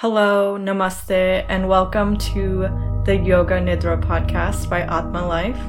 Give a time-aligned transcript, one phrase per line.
[0.00, 5.60] Hello, namaste, and welcome to the Yoga Nidra podcast by Aatma Life.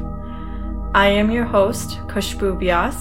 [0.96, 2.96] I am your host, Kushbu Vyas.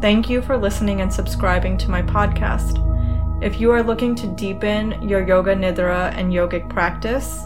[0.00, 2.82] Thank you for listening and subscribing to my podcast.
[3.40, 7.42] If you are looking to deepen your Yoga Nidra and yogic practice,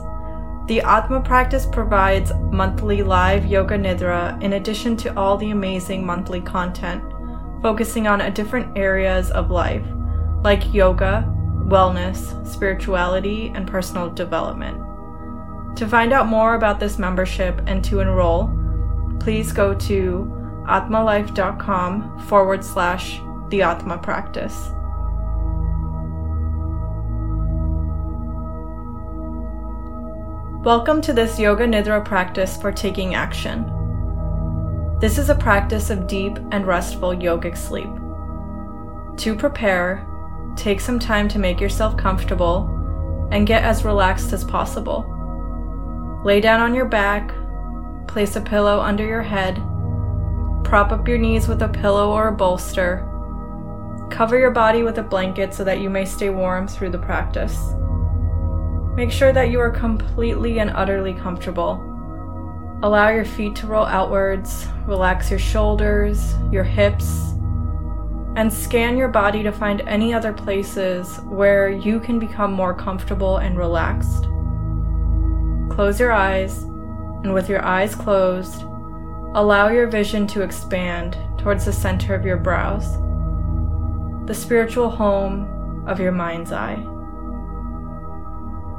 [0.66, 6.40] the Aatma practice provides monthly live Yoga Nidra in addition to all the amazing monthly
[6.40, 7.04] content
[7.60, 9.84] focusing on a different areas of life
[10.42, 11.30] like yoga,
[11.70, 14.76] wellness, spirituality, and personal development.
[15.76, 18.50] To find out more about this membership and to enroll,
[19.20, 23.18] please go to aatmalife.com forward slash
[23.50, 24.70] the Aatma practice.
[30.64, 33.64] Welcome to this Yoga Nidra practice for taking action.
[35.00, 37.88] This is a practice of deep and restful yogic sleep.
[39.18, 40.09] To prepare,
[40.60, 45.06] take some time to make yourself comfortable and get as relaxed as possible.
[46.24, 47.32] Lay down on your back,
[48.06, 49.54] place a pillow under your head,
[50.64, 53.06] prop up your knees with a pillow or a bolster,
[54.10, 57.58] cover your body with a blanket so that you may stay warm through the practice.
[58.94, 61.86] Make sure that you are completely and utterly comfortable.
[62.82, 67.34] Allow your feet to roll outwards, relax your shoulders, your hips,
[68.36, 73.38] and scan your body to find any other places where you can become more comfortable
[73.38, 74.24] and relaxed.
[75.74, 76.62] Close your eyes,
[77.22, 78.62] and with your eyes closed,
[79.34, 82.92] allow your vision to expand towards the center of your brows,
[84.26, 86.78] the spiritual home of your mind's eye.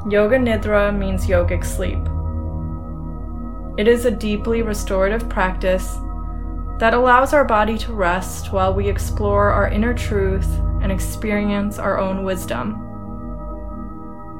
[0.09, 1.99] Yoga Nidra means yogic sleep.
[3.77, 5.97] It is a deeply restorative practice
[6.81, 10.51] that allows our body to rest while we explore our inner truth
[10.81, 12.73] and experience our own wisdom.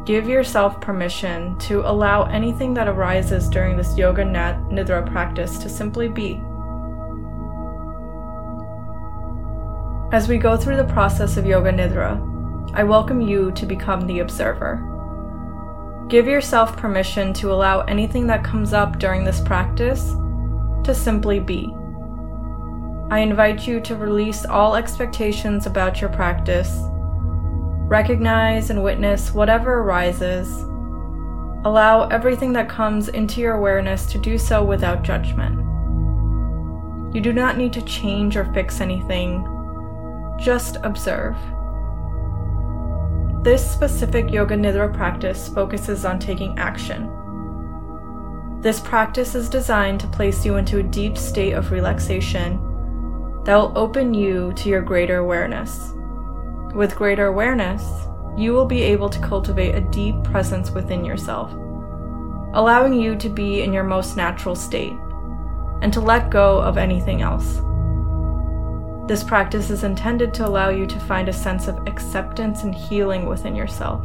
[0.06, 6.08] Give yourself permission to allow anything that arises during this Yoga Nidra practice to simply
[6.10, 6.42] be.
[10.12, 12.18] As we go through the process of Yoga Nidra,
[12.74, 14.84] I welcome you to become the observer.
[16.10, 20.16] Give yourself permission to allow anything that comes up during this practice
[20.84, 21.72] to simply be.
[23.12, 26.74] I invite you to release all expectations about your practice.
[27.90, 30.62] Recognize and witness whatever arises.
[31.66, 35.58] Allow everything that comes into your awareness to do so without judgment.
[37.14, 39.44] You do not need to change or fix anything,
[40.40, 41.36] just observe.
[43.44, 47.12] This specific Yoga Nidra practice focuses on taking action.
[48.62, 52.70] This practice is designed to place you into a deep state of relaxation
[53.44, 55.94] that will open you to your greater awareness.
[56.76, 58.08] With greater awareness,
[58.38, 61.52] you will be able to cultivate a deep presence within yourself,
[62.54, 64.94] allowing you to be in your most natural state
[65.82, 67.62] and to let go of anything else.
[69.08, 73.26] This practice is intended to allow you to find a sense of acceptance and healing
[73.26, 74.02] within yourself.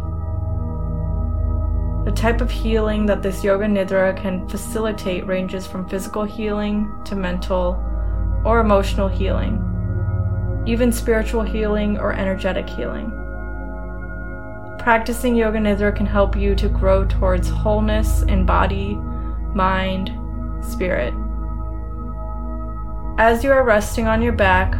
[2.04, 7.14] The type of healing that this Yoga Nidra can facilitate ranges from physical healing to
[7.14, 7.75] mental
[8.46, 9.54] or emotional healing,
[10.66, 13.10] even spiritual healing or energetic healing.
[14.78, 18.94] Practicing Yoga Nidra can help you to grow towards wholeness in body,
[19.54, 20.10] mind,
[20.64, 21.12] spirit.
[23.18, 24.74] As you are resting on your back,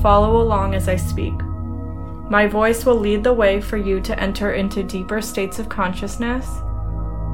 [0.00, 1.34] Follow along as I speak.
[2.30, 6.48] My voice will lead the way for you to enter into deeper states of consciousness,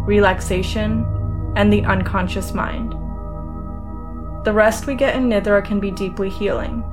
[0.04, 1.06] relaxation,
[1.54, 2.96] and the unconscious mind.
[4.47, 6.84] The rest we get in Nidra can be deeply healing.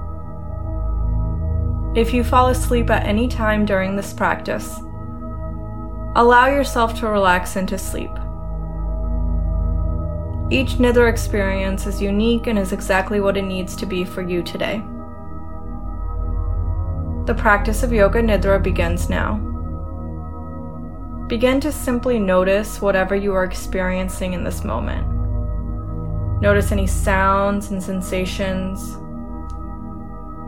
[1.96, 4.80] If you fall asleep at any time during this practice,
[6.16, 8.10] allow yourself to relax into sleep.
[10.50, 14.42] Each Nidra experience is unique and is exactly what it needs to be for you
[14.42, 14.80] today.
[17.28, 19.36] The practice of Yoga Nidra begins now.
[21.28, 25.23] Begin to simply notice whatever you are experiencing in this moment.
[26.44, 28.98] Notice any sounds and sensations.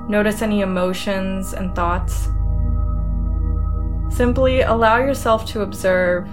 [0.09, 2.27] Notice any emotions and thoughts.
[4.13, 6.25] Simply allow yourself to observe,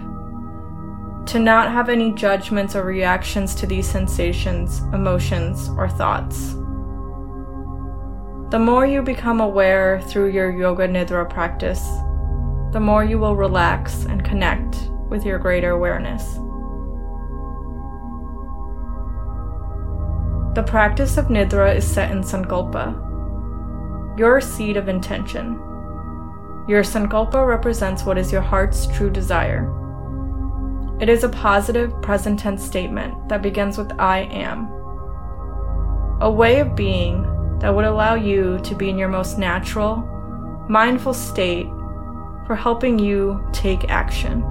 [1.26, 6.54] to not have any judgments or reactions to these sensations, emotions, or thoughts.
[8.50, 11.86] The more you become aware through your Yoga Nidra practice,
[12.72, 16.36] the more you will relax and connect with your greater awareness.
[20.54, 22.92] The practice of Nidra is set in Sankalpa,
[24.18, 25.54] your seed of intention.
[26.68, 29.72] Your sankalpa represents what is your heart's true desire.
[31.00, 34.66] It is a positive present tense statement that begins with I am.
[36.20, 37.22] A way of being
[37.60, 39.96] that would allow you to be in your most natural,
[40.68, 41.66] mindful state
[42.46, 44.42] for helping you take action.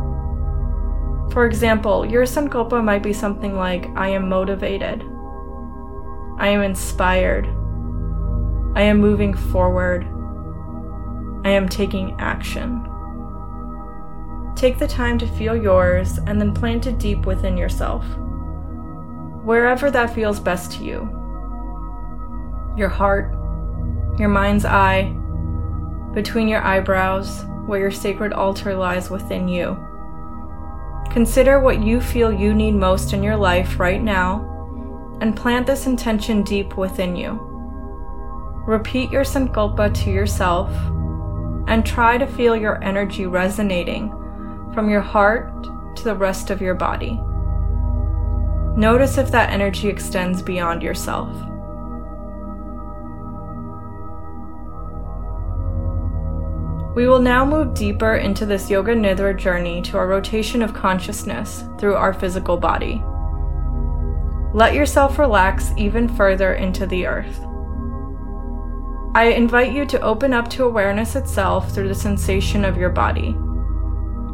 [1.31, 5.05] For example, your sankalpa might be something like I am motivated,
[6.41, 7.45] I am inspired,
[8.75, 10.07] I am moving forward,
[11.45, 12.83] I am taking action.
[14.55, 18.03] Take the time to feel yours and then plant it deep within yourself,
[19.43, 21.01] wherever that feels best to you.
[22.75, 23.31] Your heart,
[24.17, 25.15] your mind's eye,
[26.15, 29.77] between your eyebrows, where your sacred altar lies within you.
[31.11, 34.50] Consider what you feel you need most in your life right now
[35.21, 37.39] and plant this intention deep within you.
[38.67, 40.69] Repeat your sankalpa to yourself
[41.67, 44.09] and try to feel your energy resonating
[44.73, 45.63] from your heart
[45.95, 47.19] to the rest of your body.
[48.75, 51.29] Notice if that energy extends beyond yourself.
[56.95, 61.63] We will now move deeper into this Yoga Nidra journey to our rotation of consciousness
[61.79, 63.03] through our physical body.
[64.53, 67.39] Let yourself relax even further into the earth.
[69.15, 73.35] I invite you to open up to awareness itself through the sensation of your body.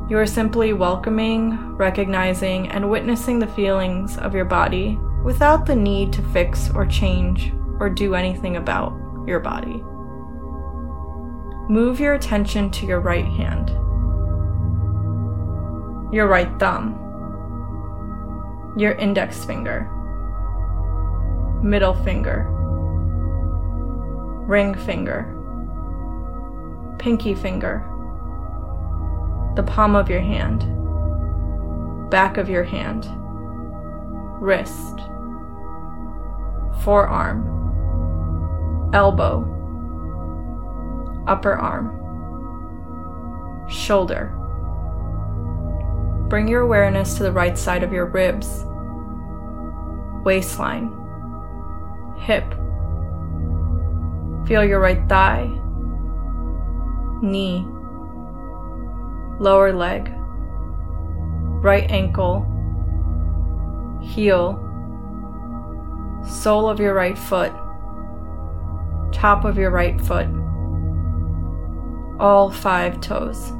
[0.10, 6.14] You are simply welcoming, recognizing, and witnessing the feelings of your body without the need
[6.14, 8.94] to fix or change or do anything about
[9.28, 9.84] your body.
[11.69, 13.69] Move your attention to your right hand,
[16.14, 17.04] your right thumb,
[18.78, 19.92] your index finger,
[21.63, 22.48] middle finger,
[24.48, 25.33] ring finger,
[27.00, 27.83] pinky finger,
[29.56, 30.62] the palm of your hand,
[32.09, 33.07] back of your hand,
[34.42, 35.00] wrist,
[36.83, 37.54] forearm,
[38.94, 39.54] elbow
[41.27, 41.94] upper arm,
[43.69, 44.33] shoulder.
[46.30, 48.65] Bring your awareness to the right side of your ribs,
[50.24, 50.96] waistline,
[52.18, 52.50] hip.
[54.48, 55.48] Feel your right thigh,
[57.22, 57.66] knee,
[59.40, 60.12] lower leg,
[61.64, 62.46] right ankle,
[64.02, 64.64] heel,
[66.25, 67.52] sole of your right foot,
[69.12, 70.28] top of your right foot
[72.19, 73.54] all five toes.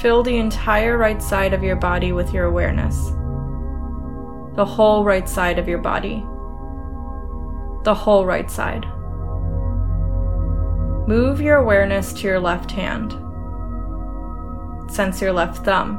[0.00, 3.12] Fill the entire right side of your body with your awareness.
[4.54, 6.24] The whole right side of your body.
[7.84, 8.86] The whole right side.
[11.08, 13.12] Move your awareness to your left hand.
[14.90, 15.98] Sense your left thumb.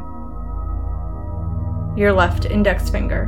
[1.98, 3.28] Your left index finger.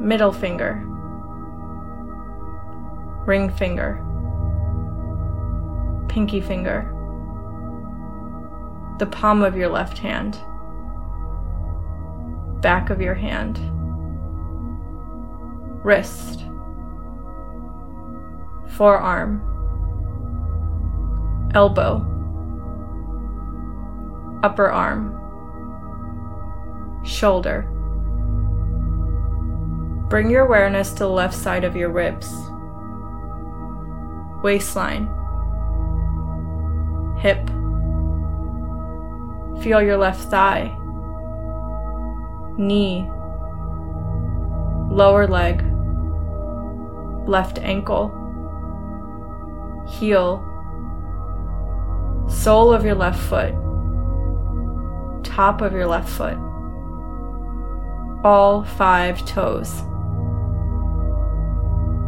[0.00, 0.82] Middle finger.
[3.26, 4.04] Ring finger
[6.14, 6.88] pinky finger,
[9.00, 10.38] the palm of your left hand,
[12.64, 13.58] back of your hand,
[15.84, 16.46] wrist,
[18.78, 19.42] forearm,
[21.54, 21.96] elbow,
[24.42, 25.12] upper arm,
[27.04, 27.68] shoulder.
[30.08, 32.32] Bring your awareness to the left side of your ribs,
[34.42, 35.04] waistline.
[37.18, 37.46] Hip.
[39.62, 40.74] Feel your left thigh,
[42.58, 43.08] knee,
[44.90, 45.62] lower leg,
[47.28, 48.10] left ankle,
[49.88, 50.42] heel,
[52.28, 53.52] sole of your left foot,
[55.24, 56.36] top of your left foot,
[58.24, 59.82] all five toes.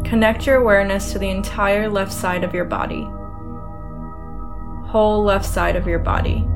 [0.08, 3.08] Connect your awareness to the entire left side of your body
[4.96, 6.48] whole left side of your body.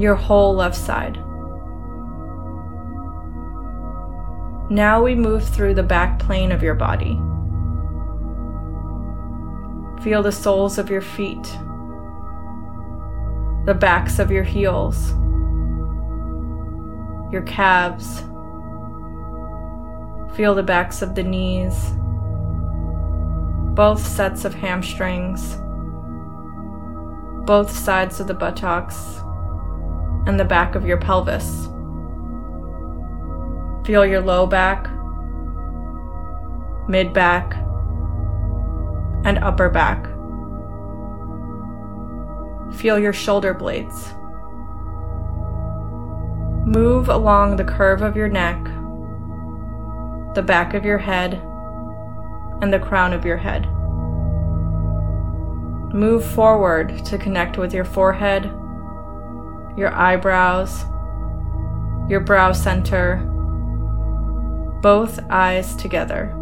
[0.00, 1.22] Your whole left side.
[4.70, 7.20] Now we move through the back plane of your body.
[10.02, 11.42] Feel the soles of your feet,
[13.66, 15.10] the backs of your heels,
[17.32, 18.20] your calves.
[20.36, 21.92] Feel the backs of the knees,
[23.74, 25.58] both sets of hamstrings
[27.50, 29.22] both sides of the buttocks,
[30.28, 31.69] and the back of your pelvis.
[33.84, 34.88] Feel your low back,
[36.88, 37.54] mid back,
[39.24, 40.04] and upper back.
[42.74, 44.14] Feel your shoulder blades.
[46.66, 48.62] Move along the curve of your neck,
[50.34, 51.34] the back of your head,
[52.62, 53.66] and the crown of your head.
[55.92, 58.44] Move forward to connect with your forehead,
[59.76, 60.84] your eyebrows,
[62.08, 63.26] your brow center,
[64.80, 66.34] both eyes together.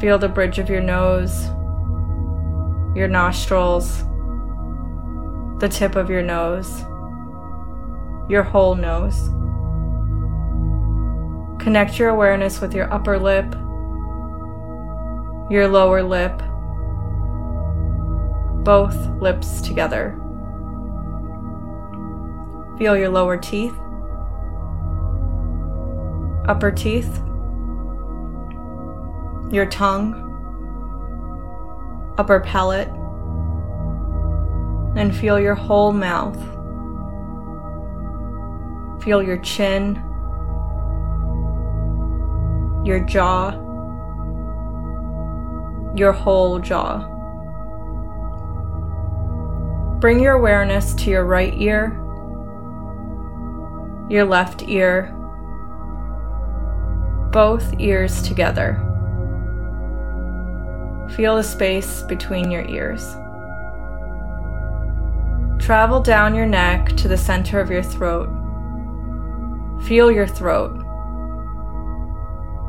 [0.00, 1.46] Feel the bridge of your nose,
[2.96, 4.02] your nostrils,
[5.60, 6.80] the tip of your nose,
[8.30, 9.28] your whole nose.
[11.62, 13.54] Connect your awareness with your upper lip,
[15.50, 16.42] your lower lip,
[18.64, 20.18] both lips together.
[22.78, 23.74] Feel your lower teeth,
[26.48, 27.18] upper teeth,
[29.50, 30.22] your tongue,
[32.18, 32.88] upper palate,
[34.96, 36.36] and feel your whole mouth.
[39.02, 39.94] Feel your chin,
[42.84, 43.50] your jaw,
[45.94, 47.12] your whole jaw.
[50.00, 51.90] Bring your awareness to your right ear,
[54.08, 55.12] your left ear,
[57.36, 58.78] both ears together.
[61.16, 63.14] Feel the space between your ears.
[65.62, 68.30] Travel down your neck to the center of your throat.
[69.82, 70.82] Feel your throat.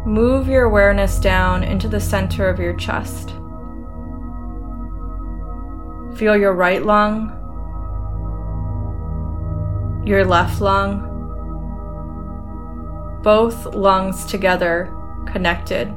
[0.06, 3.30] Move your awareness down into the center of your chest.
[6.18, 7.32] Feel your right lung,
[10.06, 11.07] your left lung,
[13.28, 14.90] both lungs together
[15.26, 15.90] connected.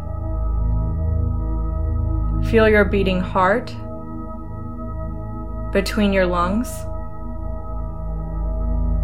[2.50, 3.72] Feel your beating heart
[5.72, 6.68] between your lungs.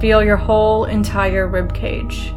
[0.01, 2.31] Feel your whole entire rib cage.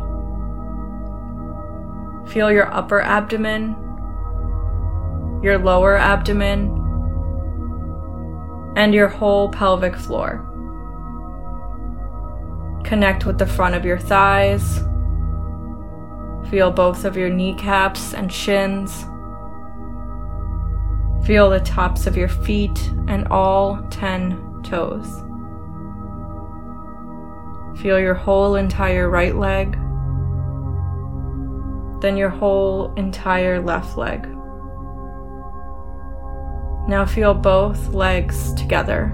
[2.32, 3.72] Feel your upper abdomen,
[5.42, 6.68] your lower abdomen,
[8.78, 10.46] and your whole pelvic floor.
[12.84, 14.84] Connect with the front of your thighs.
[16.50, 19.06] Feel both of your kneecaps and shins.
[21.26, 25.24] Feel the tops of your feet and all 10 toes.
[27.80, 29.74] Feel your whole entire right leg,
[32.02, 34.24] then your whole entire left leg.
[36.88, 39.14] Now feel both legs together.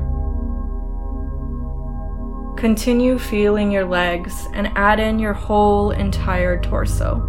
[2.65, 7.21] Continue feeling your legs and add in your whole entire torso.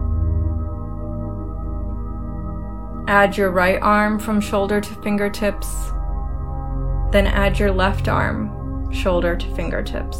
[3.06, 5.90] Add your right arm from shoulder to fingertips,
[7.12, 10.16] then add your left arm, shoulder to fingertips.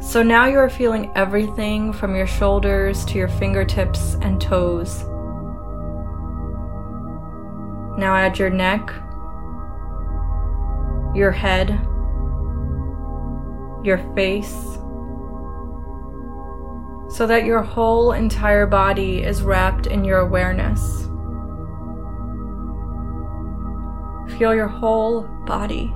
[0.00, 5.04] So now you are feeling everything from your shoulders to your fingertips and toes
[7.96, 8.90] now add your neck,
[11.14, 11.78] your head,
[13.84, 14.52] your face,
[17.14, 21.02] so that your whole entire body is wrapped in your awareness.
[24.38, 25.94] Feel your whole body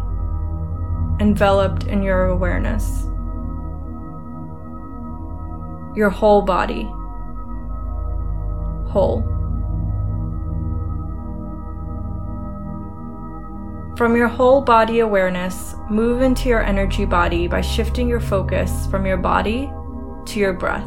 [1.19, 3.05] enveloped in your awareness.
[5.97, 6.85] Your whole body,
[8.93, 9.38] whole.
[13.99, 19.05] From your whole body awareness, move into your energy body by shifting your focus from
[19.05, 19.73] your body
[20.27, 20.87] to your breath.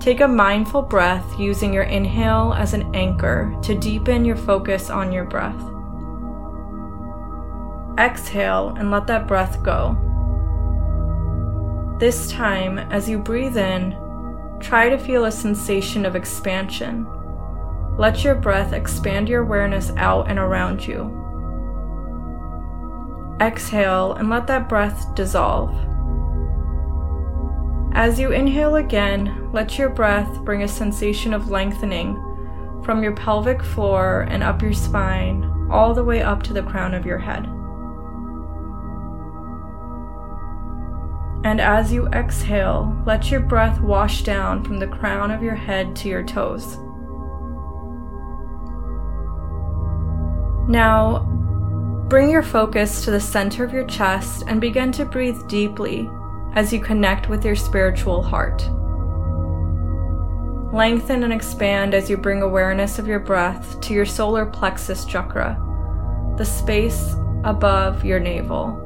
[0.00, 5.12] Take a mindful breath using your inhale as an anchor to deepen your focus on
[5.12, 5.54] your breath.
[7.96, 9.96] Exhale and let that breath go.
[12.00, 13.96] This time, as you breathe in,
[14.58, 17.06] try to feel a sensation of expansion
[17.96, 21.20] let your breath expand your awareness out and around you.
[23.40, 25.74] Exhale and let that breath dissolve.
[27.92, 32.14] As you inhale again, let your breath bring a sensation of lengthening
[32.84, 36.94] from your pelvic floor and up your spine, all the way up to the crown
[36.94, 37.46] of your head.
[41.44, 45.94] And as you exhale, let your breath wash down from the crown of your head
[45.96, 46.78] to your toes.
[50.68, 51.20] Now,
[52.08, 56.08] bring your focus to the center of your chest and begin to breathe deeply
[56.54, 58.62] as you connect with your spiritual heart.
[60.72, 65.60] Lengthen and expand as you bring awareness of your breath to your solar plexus chakra,
[66.38, 68.80] the space above your navel,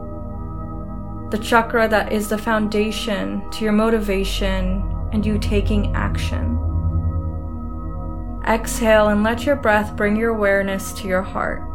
[1.31, 4.83] the chakra that is the foundation to your motivation
[5.13, 6.59] and you taking action.
[8.47, 11.68] Exhale and let your breath bring your awareness to your heart.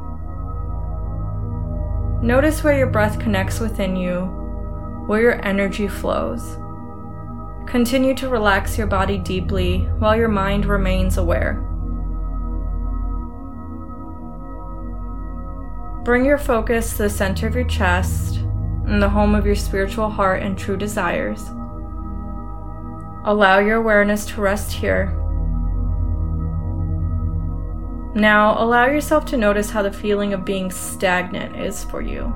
[2.24, 4.22] Notice where your breath connects within you,
[5.08, 6.56] where your energy flows.
[7.70, 11.56] Continue to relax your body deeply while your mind remains aware.
[16.06, 20.10] Bring your focus to the center of your chest and the home of your spiritual
[20.10, 21.44] heart and true desires.
[23.26, 25.14] Allow your awareness to rest here
[28.16, 32.32] now, allow yourself to notice how the feeling of being stagnant is for you.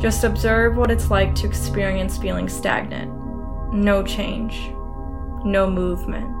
[0.00, 3.12] Just observe what it's like to experience feeling stagnant.
[3.72, 4.72] No change,
[5.44, 6.34] no movement.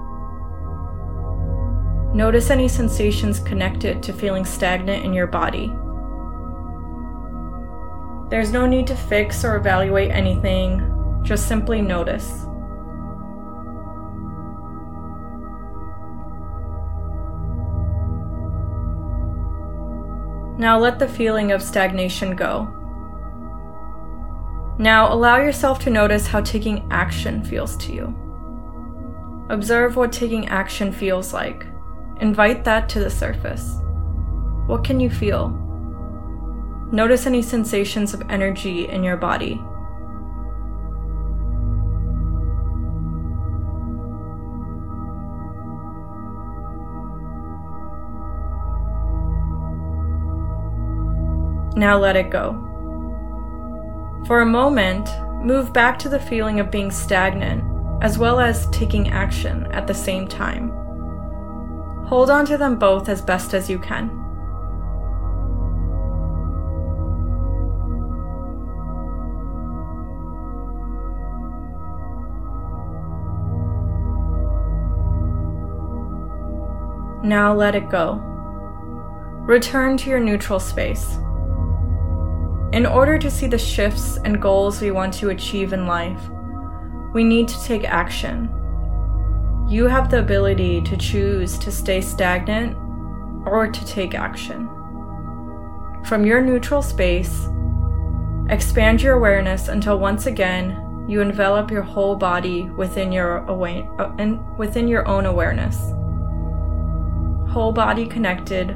[2.12, 5.72] Notice any sensations connected to feeling stagnant in your body.
[8.30, 12.47] There's no need to fix or evaluate anything, just simply notice.
[20.58, 22.74] Now let the feeling of stagnation go.
[24.78, 28.14] Now allow yourself to notice how taking action feels to you.
[29.50, 31.64] Observe what taking action feels like.
[32.20, 33.76] Invite that to the surface.
[34.66, 35.50] What can you feel?
[36.90, 39.62] Notice any sensations of energy in your body.
[51.78, 52.54] Now let it go.
[54.26, 55.08] For a moment,
[55.44, 57.62] move back to the feeling of being stagnant,
[58.02, 60.70] as well as taking action at the same time.
[62.08, 64.08] Hold on to them both as best as you can.
[77.22, 78.14] Now let it go.
[79.46, 81.18] Return to your neutral space.
[82.72, 86.20] In order to see the shifts and goals we want to achieve in life,
[87.14, 88.50] we need to take action.
[89.68, 92.76] You have the ability to choose to stay stagnant
[93.46, 94.68] or to take action.
[96.04, 97.48] From your neutral space,
[98.50, 104.36] expand your awareness until once again you envelop your whole body within your awa- uh,
[104.58, 105.78] within your own awareness.
[107.50, 108.72] Whole body connected,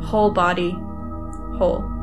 [0.00, 0.78] whole body
[1.58, 1.95] whole.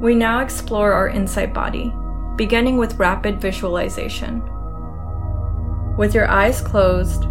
[0.00, 1.92] We now explore our insight body,
[2.36, 4.40] beginning with rapid visualization.
[5.96, 7.24] With your eyes closed,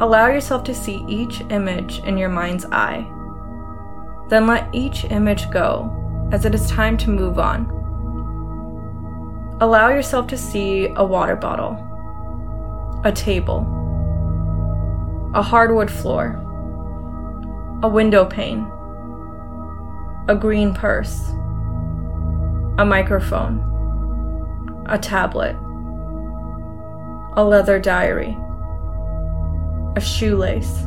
[0.00, 3.10] allow yourself to see each image in your mind's eye.
[4.28, 7.70] Then let each image go, as it is time to move on.
[9.62, 11.72] Allow yourself to see a water bottle,
[13.02, 13.60] a table,
[15.34, 16.38] a hardwood floor,
[17.82, 18.70] a window pane,
[20.28, 21.32] a green purse
[22.76, 23.60] a microphone,
[24.88, 25.54] a tablet,
[27.36, 28.36] a leather diary,
[29.96, 30.82] a shoelace,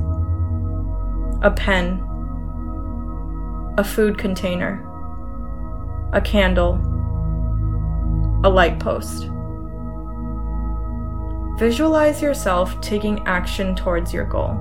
[1.42, 2.04] a pen,
[3.78, 4.84] a food container,
[6.12, 6.74] a candle,
[8.44, 9.30] a light post.
[11.58, 14.56] Visualize yourself taking action towards your goal.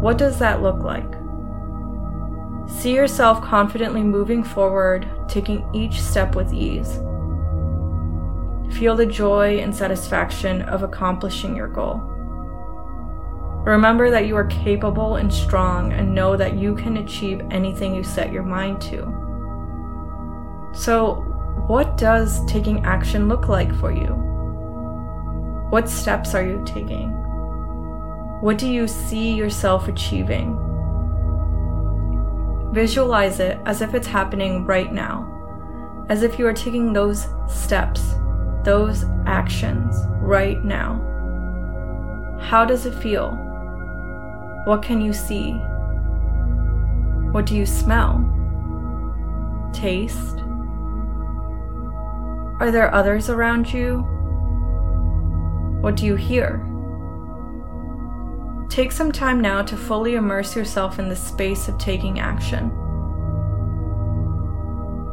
[0.00, 1.23] What does that look like?
[2.66, 7.00] See yourself confidently moving forward, taking each step with ease.
[8.76, 12.02] Feel the joy and satisfaction of accomplishing your goal.
[13.64, 18.02] Remember that you are capable and strong and know that you can achieve anything you
[18.02, 19.02] set your mind to.
[20.74, 21.14] So,
[21.66, 24.08] what does taking action look like for you?
[25.70, 27.10] What steps are you taking?
[28.40, 30.58] What do you see yourself achieving?
[32.74, 38.14] Visualize it as if it's happening right now, as if you are taking those steps,
[38.64, 41.00] those actions right now.
[42.40, 43.30] How does it feel?
[44.64, 45.52] What can you see?
[47.30, 48.18] What do you smell?
[49.72, 50.40] Taste?
[52.58, 53.98] Are there others around you?
[55.80, 56.66] What do you hear?
[58.74, 62.72] Take some time now to fully immerse yourself in the space of taking action.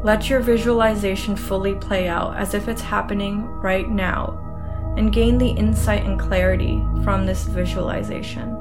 [0.02, 5.52] Let your visualization fully play out as if it's happening right now and gain the
[5.52, 8.58] insight and clarity from this visualization.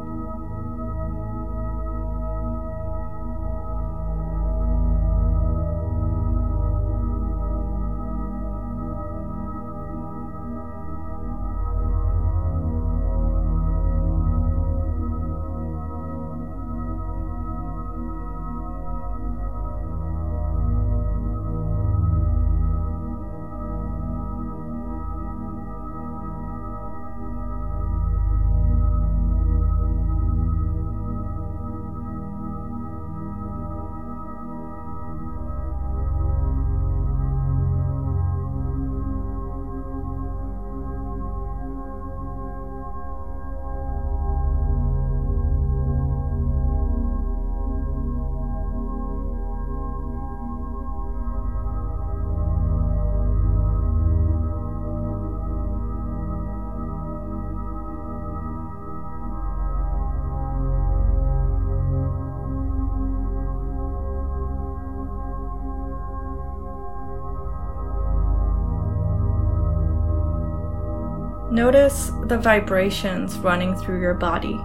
[71.51, 74.65] Notice the vibrations running through your body,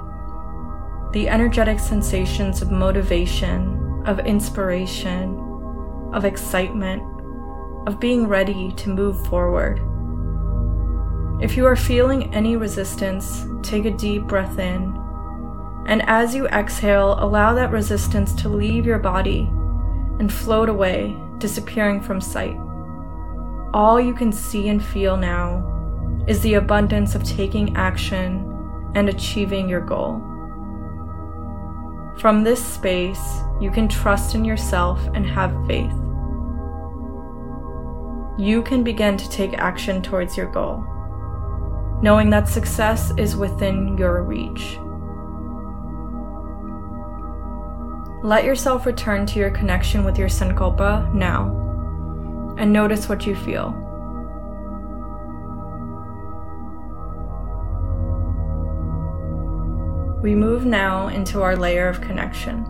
[1.14, 5.36] the energetic sensations of motivation, of inspiration,
[6.14, 7.02] of excitement,
[7.88, 9.80] of being ready to move forward.
[11.42, 14.96] If you are feeling any resistance, take a deep breath in.
[15.88, 19.50] And as you exhale, allow that resistance to leave your body
[20.20, 22.58] and float away, disappearing from sight.
[23.74, 25.72] All you can see and feel now
[26.28, 28.52] is the abundance of taking action
[28.96, 30.22] and achieving your goal.
[32.18, 35.92] From this space, you can trust in yourself and have faith.
[38.38, 40.84] You can begin to take action towards your goal,
[42.02, 44.80] knowing that success is within your reach.
[48.24, 53.85] Let yourself return to your connection with your Sankalpa now and notice what you feel.
[60.26, 62.66] We move now into our layer of connection.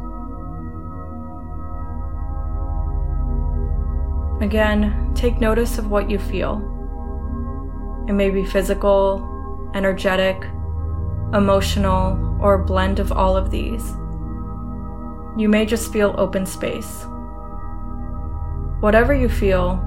[4.42, 6.58] Again, take notice of what you feel.
[8.10, 10.36] It may be physical, energetic,
[11.34, 13.90] emotional, or a blend of all of these.
[15.38, 17.06] You may just feel open space.
[18.82, 19.82] Whatever you feel,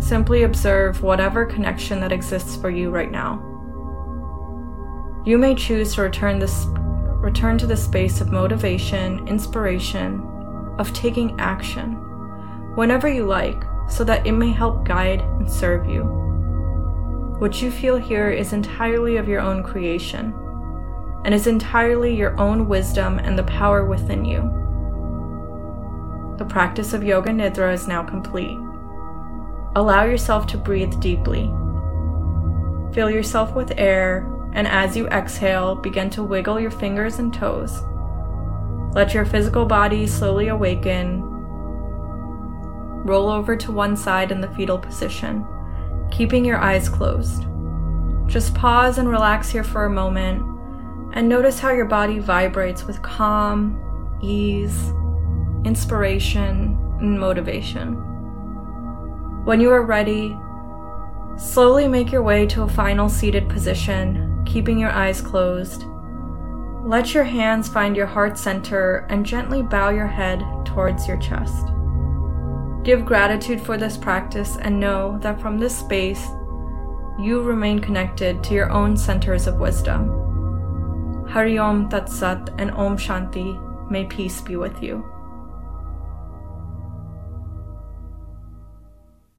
[0.00, 3.46] simply observe whatever connection that exists for you right now.
[5.24, 6.66] You may choose to return this
[7.20, 10.26] return to the space of motivation, inspiration,
[10.78, 11.94] of taking action,
[12.74, 16.04] whenever you like, so that it may help guide and serve you.
[17.38, 20.34] What you feel here is entirely of your own creation,
[21.24, 24.40] and is entirely your own wisdom and the power within you.
[26.38, 28.58] The practice of Yoga Nidra is now complete.
[29.76, 31.52] Allow yourself to breathe deeply.
[32.94, 37.82] Fill yourself with air and as you exhale, begin to wiggle your fingers and toes.
[38.94, 41.22] Let your physical body slowly awaken.
[43.04, 45.46] Roll over to one side in the fetal position,
[46.10, 47.46] keeping your eyes closed.
[48.26, 50.42] Just pause and relax here for a moment
[51.12, 54.92] and notice how your body vibrates with calm, ease,
[55.64, 57.94] inspiration, and motivation.
[59.44, 60.36] When you are ready,
[61.36, 65.84] slowly make your way to a final seated position keeping your eyes closed.
[66.84, 71.66] Let your hands find your heart center and gently bow your head towards your chest.
[72.82, 76.26] Give gratitude for this practice and know that from this space,
[77.18, 81.26] you remain connected to your own centers of wisdom.
[81.28, 85.04] Hari Om Tat Sat and Om Shanti, may peace be with you.